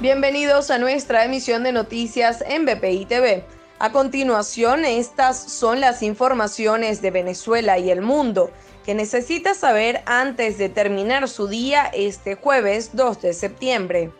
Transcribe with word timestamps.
Bienvenidos 0.00 0.70
a 0.70 0.78
nuestra 0.78 1.26
emisión 1.26 1.62
de 1.62 1.72
noticias 1.72 2.42
en 2.48 2.64
BPI 2.64 3.04
TV. 3.04 3.44
A 3.78 3.92
continuación, 3.92 4.86
estas 4.86 5.36
son 5.36 5.78
las 5.78 6.02
informaciones 6.02 7.02
de 7.02 7.10
Venezuela 7.10 7.78
y 7.78 7.90
el 7.90 8.00
mundo 8.00 8.50
que 8.82 8.94
necesita 8.94 9.52
saber 9.52 10.02
antes 10.06 10.56
de 10.56 10.70
terminar 10.70 11.28
su 11.28 11.48
día 11.48 11.90
este 11.92 12.34
jueves 12.34 12.92
2 12.94 13.20
de 13.20 13.34
septiembre. 13.34 14.10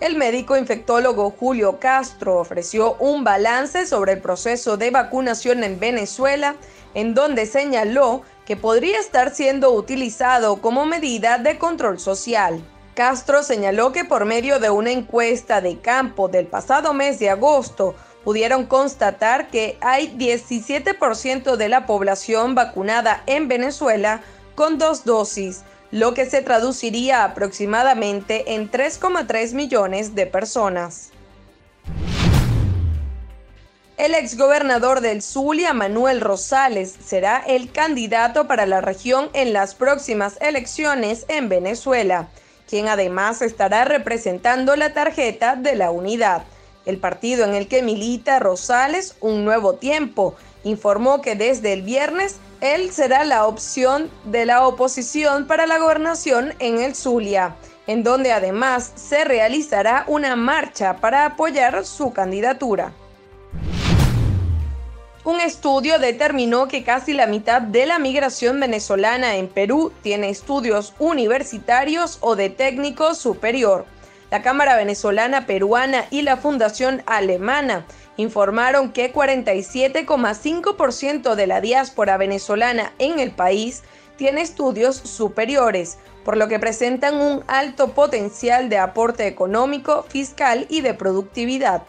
El 0.00 0.16
médico 0.16 0.56
infectólogo 0.56 1.30
Julio 1.30 1.78
Castro 1.78 2.38
ofreció 2.38 2.94
un 2.94 3.22
balance 3.22 3.86
sobre 3.86 4.14
el 4.14 4.20
proceso 4.20 4.76
de 4.76 4.90
vacunación 4.90 5.62
en 5.62 5.78
Venezuela, 5.78 6.56
en 6.94 7.14
donde 7.14 7.46
señaló 7.46 8.22
que 8.46 8.56
podría 8.56 8.98
estar 8.98 9.32
siendo 9.32 9.70
utilizado 9.70 10.60
como 10.60 10.86
medida 10.86 11.38
de 11.38 11.56
control 11.56 12.00
social. 12.00 12.60
Castro 12.94 13.42
señaló 13.42 13.90
que 13.90 14.04
por 14.04 14.24
medio 14.24 14.60
de 14.60 14.70
una 14.70 14.92
encuesta 14.92 15.60
de 15.60 15.80
campo 15.80 16.28
del 16.28 16.46
pasado 16.46 16.94
mes 16.94 17.18
de 17.18 17.28
agosto, 17.28 17.96
pudieron 18.22 18.66
constatar 18.66 19.48
que 19.48 19.76
hay 19.80 20.16
17% 20.16 21.56
de 21.56 21.68
la 21.68 21.86
población 21.86 22.54
vacunada 22.54 23.24
en 23.26 23.48
Venezuela 23.48 24.22
con 24.54 24.78
dos 24.78 25.04
dosis, 25.04 25.62
lo 25.90 26.14
que 26.14 26.24
se 26.26 26.40
traduciría 26.40 27.24
aproximadamente 27.24 28.54
en 28.54 28.70
3,3 28.70 29.54
millones 29.54 30.14
de 30.14 30.26
personas. 30.26 31.10
El 33.96 34.14
exgobernador 34.14 35.00
del 35.00 35.20
Zulia, 35.20 35.72
Manuel 35.72 36.20
Rosales, 36.20 36.94
será 37.04 37.42
el 37.46 37.70
candidato 37.72 38.46
para 38.46 38.66
la 38.66 38.80
región 38.80 39.30
en 39.34 39.52
las 39.52 39.74
próximas 39.74 40.36
elecciones 40.40 41.24
en 41.28 41.48
Venezuela 41.48 42.28
quien 42.68 42.88
además 42.88 43.42
estará 43.42 43.84
representando 43.84 44.76
la 44.76 44.92
tarjeta 44.92 45.56
de 45.56 45.74
la 45.74 45.90
unidad. 45.90 46.44
El 46.86 46.98
partido 46.98 47.44
en 47.44 47.54
el 47.54 47.68
que 47.68 47.82
milita 47.82 48.38
Rosales, 48.38 49.16
Un 49.20 49.44
Nuevo 49.44 49.74
Tiempo, 49.74 50.34
informó 50.64 51.22
que 51.22 51.34
desde 51.34 51.72
el 51.72 51.82
viernes 51.82 52.36
él 52.60 52.90
será 52.92 53.24
la 53.24 53.46
opción 53.46 54.10
de 54.24 54.46
la 54.46 54.66
oposición 54.66 55.46
para 55.46 55.66
la 55.66 55.78
gobernación 55.78 56.54
en 56.58 56.78
el 56.80 56.94
Zulia, 56.94 57.56
en 57.86 58.02
donde 58.02 58.32
además 58.32 58.92
se 58.94 59.24
realizará 59.24 60.04
una 60.06 60.36
marcha 60.36 60.96
para 60.96 61.26
apoyar 61.26 61.84
su 61.84 62.12
candidatura. 62.12 62.92
Estudio 65.44 65.98
determinó 65.98 66.68
que 66.68 66.84
casi 66.84 67.12
la 67.12 67.26
mitad 67.26 67.60
de 67.60 67.84
la 67.84 67.98
migración 67.98 68.60
venezolana 68.60 69.36
en 69.36 69.48
Perú 69.48 69.92
tiene 70.02 70.30
estudios 70.30 70.94
universitarios 70.98 72.16
o 72.22 72.34
de 72.34 72.48
técnico 72.48 73.14
superior. 73.14 73.84
La 74.30 74.40
Cámara 74.40 74.74
Venezolana 74.74 75.44
Peruana 75.44 76.06
y 76.10 76.22
la 76.22 76.38
Fundación 76.38 77.02
Alemana 77.04 77.84
informaron 78.16 78.90
que 78.90 79.12
47,5% 79.12 81.34
de 81.34 81.46
la 81.46 81.60
diáspora 81.60 82.16
venezolana 82.16 82.94
en 82.98 83.20
el 83.20 83.30
país 83.30 83.82
tiene 84.16 84.40
estudios 84.40 84.96
superiores, 84.96 85.98
por 86.24 86.38
lo 86.38 86.48
que 86.48 86.58
presentan 86.58 87.16
un 87.16 87.44
alto 87.48 87.88
potencial 87.88 88.70
de 88.70 88.78
aporte 88.78 89.26
económico, 89.26 90.06
fiscal 90.08 90.64
y 90.70 90.80
de 90.80 90.94
productividad. 90.94 91.82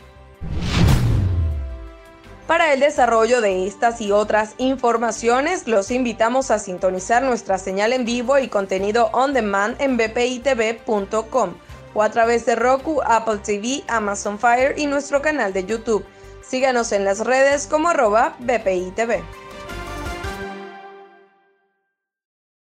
Para 2.48 2.74
el 2.74 2.80
desarrollo 2.80 3.42
de 3.42 3.66
estas 3.66 4.02
y 4.02 4.12
otras 4.12 4.54
informaciones, 4.60 5.68
los 5.68 5.90
invitamos 5.90 6.52
a 6.52 6.60
sintonizar 6.60 7.24
nuestra 7.24 7.58
señal 7.58 7.92
en 7.92 8.06
vivo 8.06 8.38
y 8.38 8.50
contenido 8.50 9.10
on 9.14 9.34
demand 9.34 9.82
en 9.82 9.98
bpitv.com 9.98 11.56
o 11.96 12.04
a 12.04 12.10
través 12.12 12.46
de 12.46 12.56
Roku, 12.56 13.02
Apple 13.04 13.40
TV, 13.40 13.84
Amazon 13.88 14.38
Fire 14.38 14.76
y 14.78 14.86
nuestro 14.86 15.24
canal 15.24 15.54
de 15.54 15.66
YouTube. 15.66 16.06
Síganos 16.48 16.92
en 16.92 17.04
las 17.04 17.22
redes 17.22 17.66
como 17.66 17.90
arroba 17.90 18.36
bpitv. 18.40 19.24